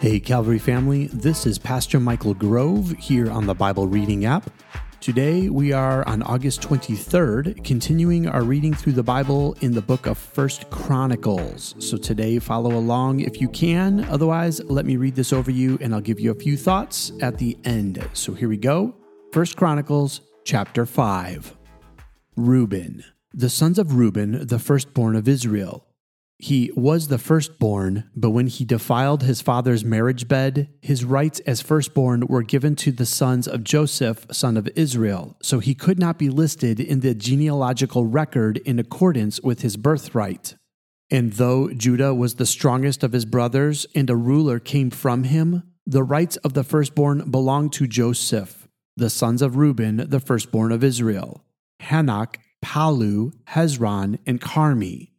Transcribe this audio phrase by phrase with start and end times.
[0.00, 4.50] Hey, Calvary family, this is Pastor Michael Grove here on the Bible Reading app.
[5.00, 10.06] Today we are on August 23rd, continuing our reading through the Bible in the book
[10.06, 11.74] of First Chronicles.
[11.78, 14.04] So today follow along if you can.
[14.06, 17.38] Otherwise, let me read this over you and I'll give you a few thoughts at
[17.38, 18.06] the end.
[18.12, 18.94] So here we go.
[19.32, 21.56] First Chronicles chapter 5.
[22.36, 25.86] Reuben, the sons of Reuben, the firstborn of Israel.
[26.38, 31.62] He was the firstborn, but when he defiled his father's marriage bed, his rights as
[31.62, 36.18] firstborn were given to the sons of Joseph, son of Israel, so he could not
[36.18, 40.56] be listed in the genealogical record in accordance with his birthright.
[41.10, 45.62] And though Judah was the strongest of his brothers and a ruler came from him,
[45.86, 48.66] the rights of the firstborn belonged to Joseph,
[48.96, 51.44] the sons of Reuben, the firstborn of Israel,
[51.82, 55.13] Hanoch, Palu, Hezron, and Carmi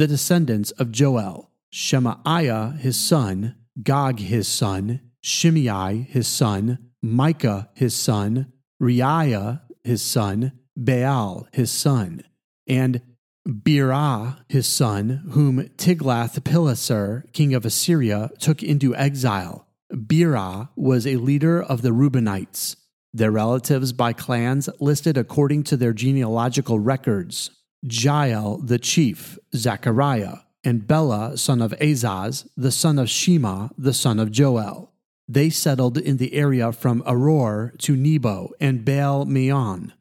[0.00, 7.94] the descendants of Joel, Shemaiah his son, Gog his son, Shimei his son, Micah his
[7.94, 12.24] son, Reaiah his son, Baal his son,
[12.66, 13.02] and
[13.46, 19.68] Beerah his son, whom Tiglath-Pileser, king of Assyria, took into exile.
[19.92, 22.74] Beerah was a leader of the Reubenites,
[23.12, 27.50] their relatives by clans listed according to their genealogical records.
[27.86, 34.18] Jeiel the chief, Zechariah, and Bela son of Azaz, the son of Shema, the son
[34.18, 34.92] of Joel.
[35.26, 39.92] They settled in the area from Aroer to Nebo and Baal Meon.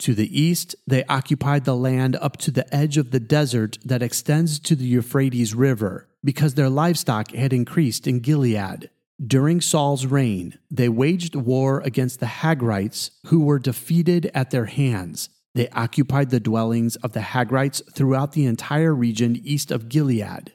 [0.00, 4.02] To the east, they occupied the land up to the edge of the desert that
[4.02, 8.90] extends to the Euphrates River, because their livestock had increased in Gilead.
[9.26, 15.30] During Saul's reign, they waged war against the Hagrites, who were defeated at their hands
[15.56, 20.52] they occupied the dwellings of the Hagrites throughout the entire region east of Gilead.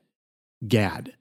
[0.68, 1.14] Gad.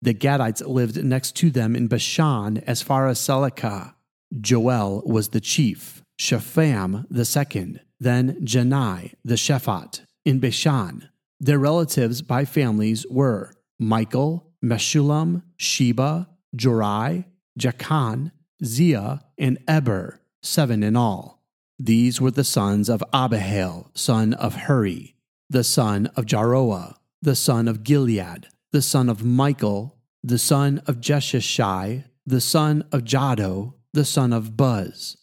[0.00, 3.92] The Gadites lived next to them in Bashan as far as Salecah.
[4.40, 11.06] Joel was the chief, Shapham the second, then Janai the Shaphat in Bashan.
[11.38, 16.26] Their relatives by families were Michael, Meshullam, Sheba,
[16.56, 17.26] Jorai,
[17.60, 18.32] Jakan,
[18.64, 21.35] Zia, and Eber, seven in all.
[21.78, 25.14] These were the sons of Abihail, son of Huri,
[25.50, 31.00] the son of Jaroah, the son of Gilead, the son of Michael, the son of
[31.00, 35.16] Jeshishai, the son of Jahdo, the son of Buz.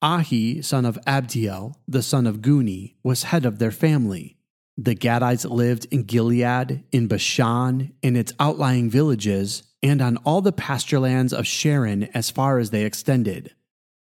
[0.00, 4.38] Ahi, son of Abdiel, the son of Guni, was head of their family.
[4.76, 10.52] The Gadites lived in Gilead, in Bashan, in its outlying villages, and on all the
[10.52, 13.54] pasture lands of Sharon as far as they extended.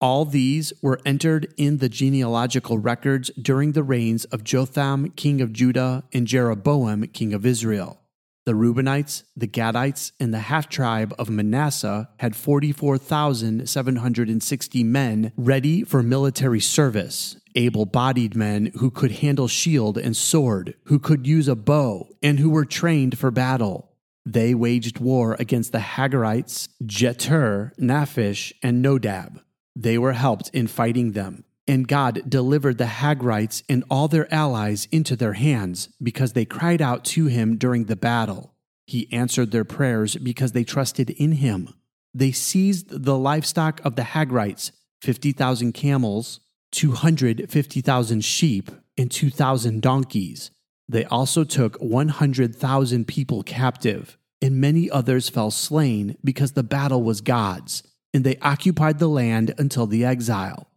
[0.01, 5.53] All these were entered in the genealogical records during the reigns of Jotham, king of
[5.53, 7.99] Judah, and Jeroboam, king of Israel.
[8.47, 16.05] The Reubenites, the Gadites, and the half tribe of Manasseh had 44,760 men ready for
[16.05, 21.57] military service, able bodied men who could handle shield and sword, who could use a
[21.57, 23.91] bow, and who were trained for battle.
[24.25, 29.41] They waged war against the Hagrites, Jetur, Naphish, and Nodab
[29.79, 31.45] they were helped in fighting them.
[31.69, 36.83] And God delivered the Hagrites and all their allies into their hands because they cried
[36.83, 38.55] out to him during the battle.
[38.87, 41.69] He answered their prayers because they trusted in him.
[42.13, 44.73] They seized the livestock of the Hagrites
[45.03, 46.41] 50,000 camels,
[46.73, 50.51] 250,000 sheep, and 2,000 donkeys.
[50.89, 57.21] They also took 100,000 people captive, and many others fell slain because the battle was
[57.21, 57.85] God's
[58.19, 60.69] and they occupied the land until the exile.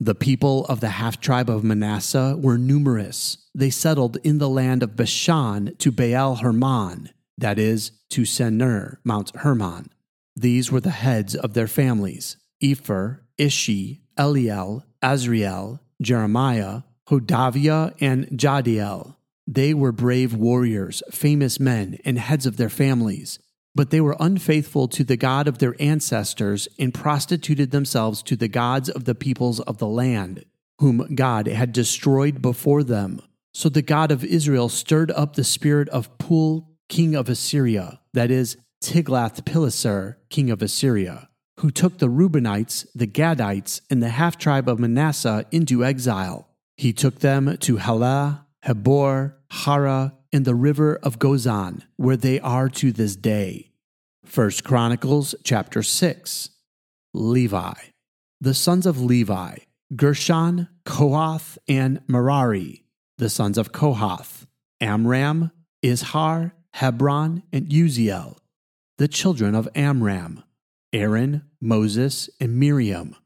[0.00, 3.36] The people of the half tribe of Manasseh were numerous.
[3.54, 9.36] They settled in the land of Bashan to Baal Hermon, that is, to Senir, Mount
[9.36, 9.90] Hermon.
[10.34, 19.16] These were the heads of their families Epher, Ishi, Eliel, Azriel, Jeremiah, Hodaviah, and Jahdiel.
[19.46, 23.38] They were brave warriors, famous men, and heads of their families.
[23.78, 28.48] But they were unfaithful to the God of their ancestors and prostituted themselves to the
[28.48, 30.44] gods of the peoples of the land,
[30.80, 33.22] whom God had destroyed before them.
[33.54, 38.32] So the God of Israel stirred up the spirit of Pul, king of Assyria, that
[38.32, 41.28] is, Tiglath-Pileser, king of Assyria,
[41.60, 46.48] who took the Reubenites, the Gadites, and the half tribe of Manasseh into exile.
[46.76, 52.68] He took them to Halah, Habor, Hara, and the river of Gozan, where they are
[52.70, 53.66] to this day.
[54.28, 56.50] First Chronicles chapter 6.
[57.14, 57.72] Levi.
[58.42, 59.56] The sons of Levi,
[59.96, 62.84] Gershon, Kohath, and Merari.
[63.16, 64.46] The sons of Kohath,
[64.82, 65.50] Amram,
[65.82, 68.36] Izhar, Hebron, and Uzziel.
[68.98, 70.42] The children of Amram,
[70.92, 73.16] Aaron, Moses, and Miriam.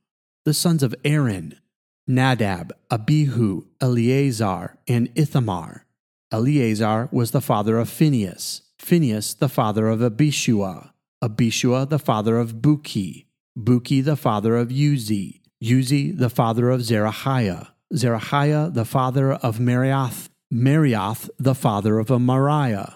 [0.44, 1.58] The sons of Aaron,
[2.06, 5.84] Nadab, Abihu, Eleazar, and Ithamar.
[6.30, 10.91] Eleazar was the father of Phinehas, Phinehas the father of Abishua,
[11.22, 13.26] Abishua the father of Bukki,
[13.56, 20.28] Bukki the father of Uzzi, Uzzi the father of Zerahiah, Zerahiah the father of Meraioth,
[20.52, 22.94] Meraioth the father of Amariah,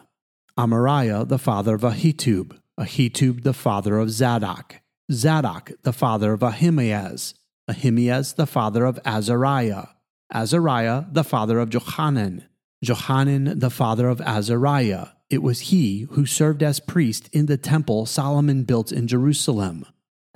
[0.58, 4.80] Amariah the father of Ahitub, Ahitub the father of Zadok,
[5.12, 7.34] Zadok the father of Ahimaaz,
[7.70, 9.86] Ahimaaz the father of Azariah,
[10.34, 12.44] Azariah the father of Johanan,
[12.82, 15.10] Johanan the father of Azariah.
[15.28, 19.86] It was he who served as priest in the temple Solomon built in Jerusalem.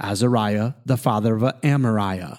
[0.01, 2.39] Azariah the father of Amariah,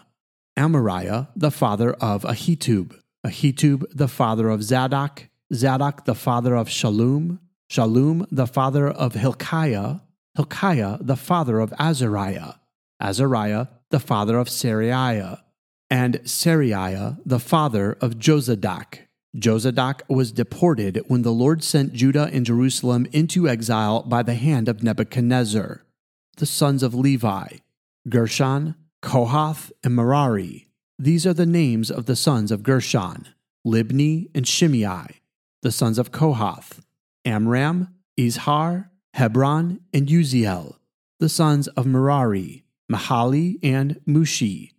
[0.57, 7.39] Amariah the father of Ahitub, Ahitub the father of Zadok, Zadok the father of Shallum,
[7.71, 10.01] Shallum the father of Hilkiah,
[10.36, 12.56] Hilkiah the father of Azariah,
[13.01, 15.42] Azariah the father of Seraiah,
[15.89, 19.07] and Seraiah the father of Jozadak.
[19.36, 24.68] Jozadak was deported when the Lord sent Judah and Jerusalem into exile by the hand
[24.68, 25.86] of Nebuchadnezzar.
[26.36, 27.48] The sons of Levi,
[28.10, 30.68] Gershon, Kohath, and Merari.
[31.00, 33.28] These are the names of the sons of Gershon,
[33.66, 35.22] Libni and Shimei.
[35.62, 36.81] The sons of Kohath,
[37.24, 37.88] Amram,
[38.19, 40.75] Izhar, Hebron, and Uzziel.
[41.19, 44.72] The sons of Merari, Mahli and Mushi.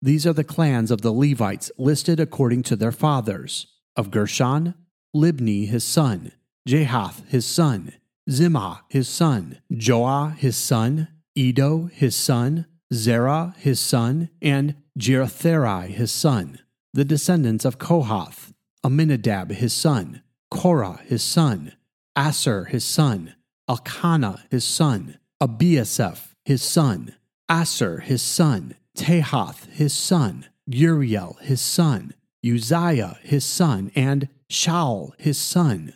[0.00, 3.66] These are the clans of the Levites listed according to their fathers.
[3.98, 4.74] Of Gershon,
[5.12, 6.30] Libni his son,
[6.68, 7.94] Jahath his son,
[8.30, 16.12] Zimmah his son, Joah his son, Iddo his son, Zerah his son, and Jeatherai his
[16.12, 16.60] son.
[16.94, 18.52] The descendants of Kohath,
[18.84, 21.72] Amminadab his son, Korah his son,
[22.14, 23.34] Assir his son,
[23.68, 27.16] Elkanah his son, Abiasaph his son,
[27.48, 32.14] Assir his son, Tahath his son, Uriel his son,
[32.44, 35.94] Uzziah his son, and Shaul his son.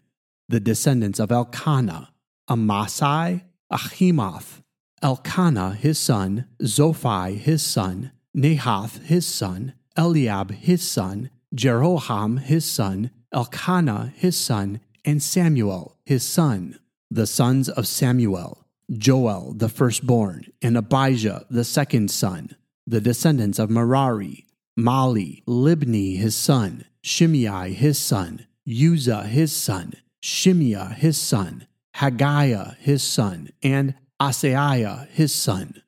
[0.48, 2.10] The descendants of Elkanah,
[2.48, 3.42] Amasai,
[3.72, 4.62] Ahimoth,
[5.02, 13.10] Elkanah his son, Zophai his son, Nahath his son, Eliab his son, Jeroham his son,
[13.32, 16.78] Elkanah his son, and Samuel his son.
[17.10, 22.56] The sons of Samuel, Joel the firstborn, and Abijah the second son.
[22.86, 24.46] The descendants of Merari,
[24.78, 31.66] Mahli, Libni his son, Shimei his son, Uzzah his son, Shimea his son,
[31.96, 35.82] Haggiah his son, and Asaiah his son,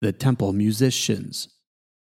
[0.00, 1.48] the temple musicians.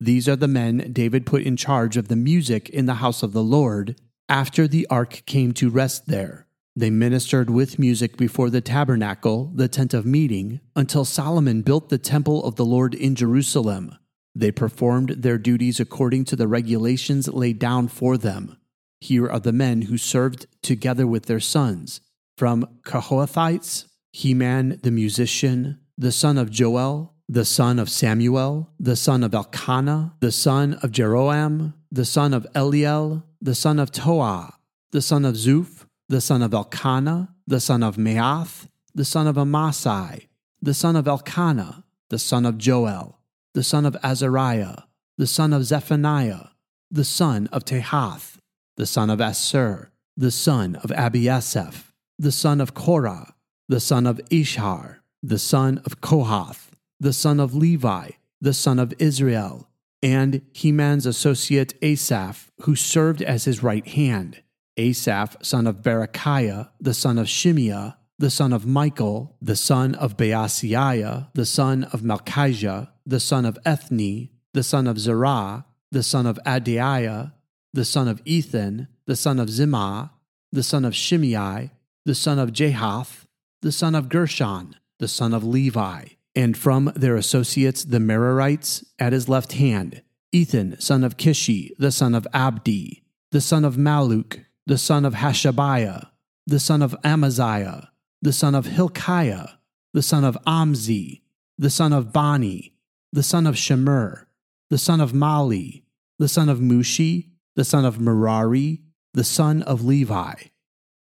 [0.01, 3.33] These are the men David put in charge of the music in the house of
[3.33, 3.97] the Lord
[4.29, 6.47] after the ark came to rest there.
[6.75, 11.99] They ministered with music before the tabernacle, the tent of meeting, until Solomon built the
[11.99, 13.97] temple of the Lord in Jerusalem.
[14.37, 18.59] They performed their duties according to the regulations laid down for them.
[19.00, 22.03] Here are the men who served together with their sons.
[22.37, 29.25] From Kohathites, Heman the musician, the son of Joel, the son of Samuel, the son
[29.25, 34.53] of Elkanah, the son of Jeroham, the son of Eliel, the son of Toah,
[34.91, 39.37] the son of Zuph, the son of Elkanah, the son of Mahath, the son of
[39.37, 40.27] Amasai,
[40.61, 43.16] the son of Elkanah, the son of Joel,
[43.56, 44.82] the son of Azariah,
[45.17, 46.48] the son of Zephaniah,
[46.91, 48.36] the son of Tahath,
[48.77, 51.84] the son of Assir, the son of Abiasaph,
[52.19, 53.34] the son of Korah,
[53.67, 56.70] the son of Izhar, the son of Kohath,
[57.01, 58.10] the son of Levi,
[58.43, 59.70] the son of Israel,
[60.03, 64.43] and Heman's associate Asaph, who served as his right hand.
[64.77, 70.19] Asaph, son of Berekiah, the son of Shimea, the son of Michael, the son of
[70.19, 76.27] Baaseiah, the son of Malkijah, the son of Ethni, the son of Zerah, the son
[76.27, 77.32] of Adaiah,
[77.72, 80.10] the son of Ethan, the son of Zimmah,
[80.53, 81.70] the son of Shimei,
[82.05, 83.27] the son of Jahath,
[83.63, 89.13] the son of Gershon, the son of Levi, and from their associates the Merarites at
[89.13, 94.44] his left hand, Ethan, son of Kishi, the son of Abdi, the son of Malluk,
[94.67, 96.08] the son of Hashabiah,
[96.46, 97.91] the son of Amaziah,
[98.22, 99.48] the son of Hilkiah,
[99.93, 101.22] the son of Amzi,
[101.58, 102.76] the son of Bani,
[103.13, 104.27] the son of Shemer,
[104.70, 105.84] the son of Mahli,
[106.19, 108.82] the son of Mushi, the son of Merari,
[109.15, 110.34] the son of Levi.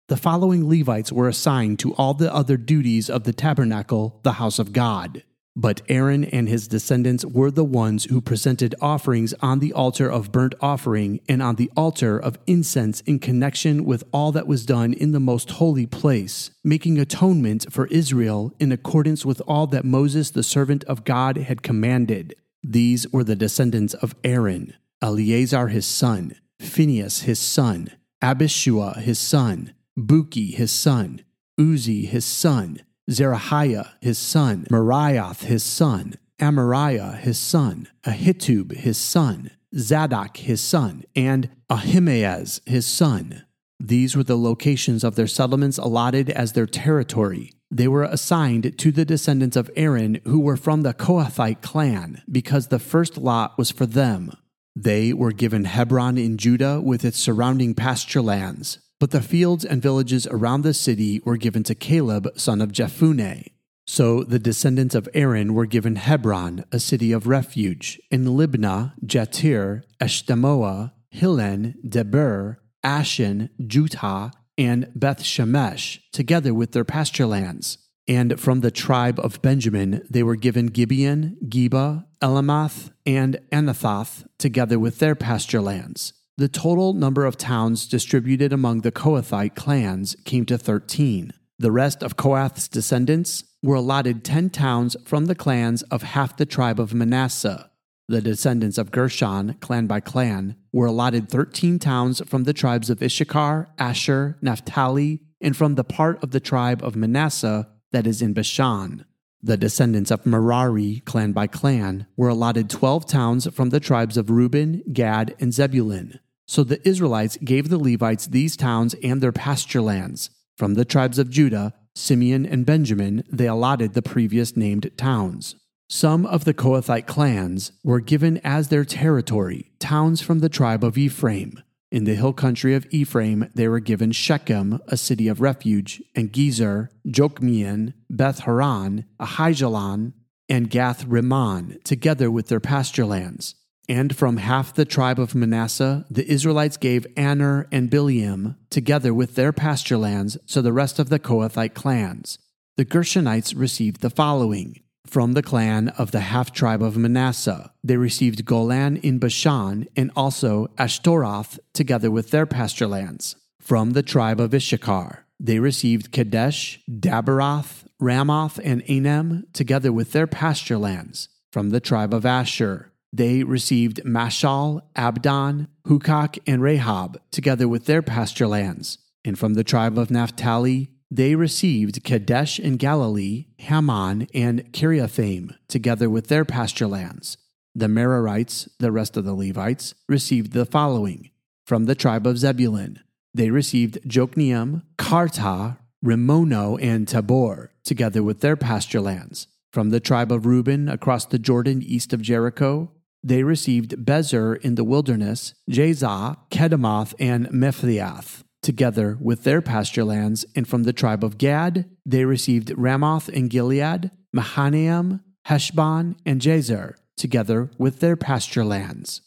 [0.09, 4.59] The following Levites were assigned to all the other duties of the tabernacle, the house
[4.59, 5.23] of God
[5.55, 10.33] But Aaron and his descendants were the ones who presented offerings on the altar of
[10.33, 14.95] burnt offering and on the altar of incense in connection with all that was done
[14.95, 20.31] in the most holy place, making atonement for Israel in accordance with all that Moses
[20.31, 22.35] the servant of God had commanded.
[22.63, 27.91] These were the descendants of Aaron Eleazar his son, Phinehas his son,
[28.23, 31.23] Abishua his son, Bukki his son,
[31.59, 32.81] Uzzi his son,
[33.11, 41.05] Zerahiah his son, Meraioth his son, Amariah his son, Ahitub his son, Zadok his son,
[41.15, 43.45] and Ahimaaz his son.
[43.81, 47.53] These were the locations of their settlements allotted as their territory.
[47.71, 52.69] They were assigned to the descendants of Aaron who were from the Kohathite clan, because
[52.69, 54.33] the first lot was for them.
[54.77, 59.83] They were given Hebron in Judah with its surrounding pasture lands, but the fields and
[59.83, 63.49] villages around the city were given to Caleb, son of Jephunneh.
[63.85, 69.83] So the descendants of Aaron were given Hebron, a city of refuge, and Libnah, Jattir,
[70.01, 77.79] Eshtemoa, Hilen, Debir, Ashan, Juttah, and Beth Shemesh, together with their pasture lands.
[78.07, 84.79] And from the tribe of Benjamin they were given Gibeon, Geba, Alemeth, and Anathoth, together
[84.79, 86.13] with their pasture lands.
[86.43, 91.33] The total number of towns distributed among the Kohathite clans came to 13.
[91.61, 96.45] The rest of Kohath's descendants were allotted 10 towns from the clans of half the
[96.45, 97.71] tribe of Manasseh.
[98.09, 103.01] The descendants of Gershon, clan by clan, were allotted 13 towns from the tribes of
[103.01, 108.33] Issachar, Asher, Naphtali, and from the part of the tribe of Manasseh that is in
[108.33, 109.05] Bashan.
[109.45, 114.29] The descendants of Merari, clan by clan, were allotted 12 towns from the tribes of
[114.29, 116.19] Reuben, Gad, and Zebulun.
[116.53, 120.29] So the Israelites gave the Levites these towns and their pasture lands.
[120.59, 125.57] From the tribes of Judah, Simeon, and Benjamin, they allotted the previous named towns.
[125.89, 130.99] Some of the Kohathite clans were given as their territory towns from the tribe of
[130.99, 131.59] Ephraim.
[131.91, 136.35] In the hill country of Ephraim, they were given Shechem, a city of refuge, and
[136.35, 140.13] Gezer, Jokmeam, Beth Horon, Aijalon,
[140.51, 143.55] and Gath Rimmon, together with their pasture lands.
[143.93, 149.35] And from half the tribe of Manasseh, the Israelites gave Aner and Bileam, together with
[149.35, 152.39] their pasture lands, to the rest of the Kohathite clans.
[152.79, 157.71] The Gershonites received the following from the clan of the half tribe of Manasseh.
[157.85, 163.37] They received Golan in Bashan and also Ashtaroth together with their pasture lands.
[163.61, 170.27] From the tribe of Issachar, they received Kadesh, Daberath, Ramoth, and Anem together with their
[170.27, 171.29] pasture lands.
[171.51, 178.03] From the tribe of Asher, they received Mashal, Abdon, Hukok, and Rehob together with their
[178.03, 178.99] pasture lands.
[179.25, 186.09] And from the tribe of Naphtali, they received Kadesh in Galilee, Hammon, and Kiriathaim, together
[186.09, 187.37] with their pasture lands.
[187.75, 191.31] The Merarites, the rest of the Levites, received the following
[191.67, 193.01] from the tribe of Zebulun.
[193.35, 199.49] They received Jokneam, Kartah, Rimmono, and Tabor, together with their pasture lands.
[199.73, 202.91] From the tribe of Reuben across the Jordan east of Jericho,
[203.23, 210.47] they received Bezer in the wilderness, Jahzah, Kedemoth, and Mephaath together with their pasture lands,
[210.55, 216.95] and from the tribe of Gad they received Ramoth and Gilead, Mahanaim, Heshbon, and Jazer,
[217.17, 219.21] together with their pasture lands.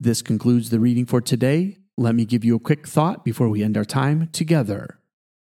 [0.00, 1.78] This concludes the reading for today.
[1.96, 4.98] Let me give you a quick thought before we end our time together.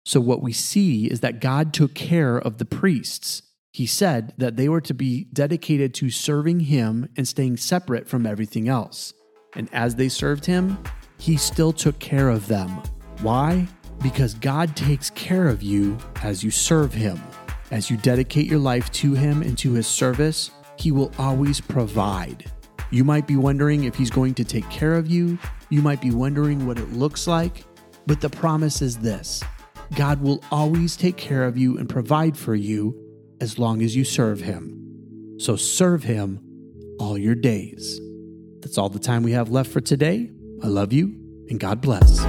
[0.05, 3.43] So, what we see is that God took care of the priests.
[3.73, 8.27] He said that they were to be dedicated to serving Him and staying separate from
[8.27, 9.15] everything else.
[9.55, 10.79] And as they served Him,
[11.21, 12.71] he still took care of them.
[13.21, 13.69] Why?
[14.03, 17.21] Because God takes care of you as you serve Him.
[17.71, 22.51] As you dedicate your life to Him and to His service, He will always provide.
[22.91, 25.39] You might be wondering if He's going to take care of you.
[25.69, 27.65] You might be wondering what it looks like.
[28.07, 29.45] But the promise is this
[29.95, 33.10] God will always take care of you and provide for you
[33.41, 35.37] as long as you serve Him.
[35.39, 36.41] So serve Him
[36.99, 38.01] all your days.
[38.61, 40.31] That's all the time we have left for today.
[40.63, 41.07] I love you,
[41.49, 42.21] and God bless.